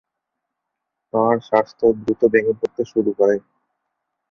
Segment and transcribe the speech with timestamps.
[1.13, 3.35] তাঁর স্বাস্থ্য দ্রুত ভেঙ্গে পড়তে শুরু করে।